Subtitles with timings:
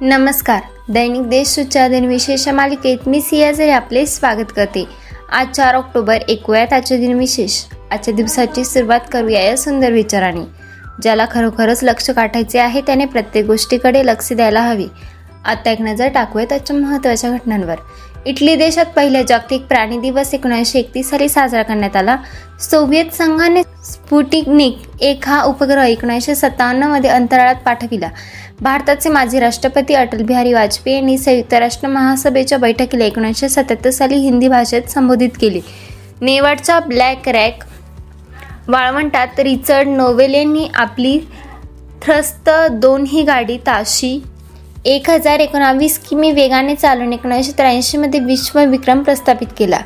[0.00, 0.62] नमस्कार.
[0.88, 4.88] दैनिक देश सुचादन विशेष मालिकेत मी सियाझरी आपले स्वागत करते.
[5.32, 7.64] आज चार ऑक्टोबर ऐकूयात आजचे दिन विशेष.
[7.90, 10.40] आजच्या दिवसाची सुरुवात करूया या सुंदर विचाराने.
[11.02, 14.86] ज्याला खरोखरच लक्ष गाठायचे आहे त्याने प्रत्येक गोष्टीकडे लक्ष द्यायला हवे.
[15.44, 17.74] आता एक नजर टाकूया त्याच्या महत्त्वाच्या घटनांवर.
[18.26, 22.16] इटली देशात पहिला जागतिक प्राणी दिवस एकोणीसशे एकतीस साली साजरा करण्यात आला.
[22.60, 28.08] सोव्हिएत संघाने स्पुटिकनिक एक हा उपग्रह एकोणीसशे सत्तावन्नमध्ये अंतराळात पाठविला.
[28.60, 34.48] भारताचे माजी राष्ट्रपती अटल बिहारी वाजपेयी यांनी संयुक्त राष्ट्र महासभेच्या बैठकीला एकोणीसशे सत्याहत्तर साली हिंदी
[34.48, 35.60] भाषेत संबोधित केले.
[36.20, 37.64] नेवाडच्या ब्लॅक रॅक
[38.68, 41.18] वाळवंटात रिचर्ड नोवेल यांनी आपली
[42.02, 44.22] थ्रस्त दोन ही गाडी ताशी
[44.88, 49.78] एक हजार एकोणावीस किमी वेगाने चालून एकोणीसशे त्र्याऐंशीमध्ये विश्वविक्रम प्रस्थापित केला.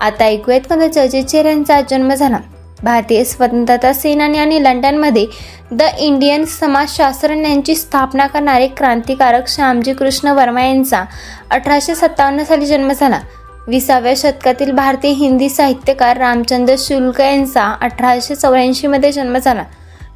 [0.00, 2.38] आता ऐकूयात कोणत्या चर्चेचेर यांचा जन्म झाला.
[2.82, 5.26] भारतीय स्वतंत्रता सेनानी आणि लंडनमध्ये
[5.72, 11.04] द इंडियन समाजशास्त्रज्ञांची स्थापना करणारे क्रांतिकारक श्यामजी कृष्ण वर्मा यांचा
[11.50, 13.20] अठराशे सत्तावन्न साली जन्म झाला.
[13.68, 19.64] विसाव्या शतकातील भारतीय हिंदी साहित्यकार रामचंद्र शुल्क यांचा अठराशे चौऱ्याऐंशीमध्ये जन्म झाला.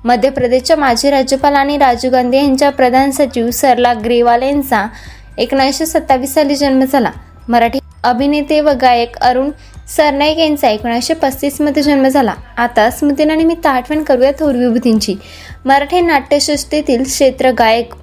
[0.05, 4.87] मध्य प्रदेशच्या माजी राज्यपाल आणि राजीव गांधी यांच्या प्रधान सचिव सरला ग्रेवाल यांचा
[5.39, 7.11] एकोणीसशे सत्तावीस साली जन्म झाला.
[7.49, 9.51] मराठी अभिनेते व गायक अरुण
[9.97, 12.35] सरनाईक यांचा एकोणीसशे पस्तीसमध्ये जन्म झाला.
[12.57, 15.15] आता स्मृतीनानिमित्त आठवण करूया थोर विभूतींची
[15.65, 17.95] मराठी नाट्यसृष्टीतील क्षेत्र गायक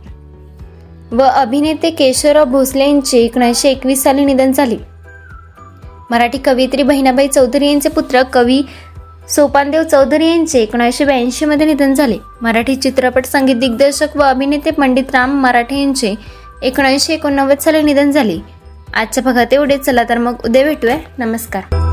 [1.11, 4.77] व अभिनेते केशवराव भोसले यांचे एकोणीसशे एकवीस साली निधन झाले.
[6.09, 8.61] मराठी कवयित्री बहिणाबाई चौधरी यांचे पुत्र कवी
[9.29, 12.17] सोपानदेव चौधरी यांचे एकोणीसशे ब्याऐंशीमध्ये निधन झाले.
[12.41, 16.15] मराठी चित्रपट संगीत दिग्दर्शक व अभिनेते पंडित राम मराठे यांचे
[16.61, 18.37] एकोणीसशे एकोणनव्वद साली निधन झाले.
[18.93, 20.97] आजच्या भागात एवढे चला तर मग उद्या भेटूया.
[21.17, 21.86] नमस्कार.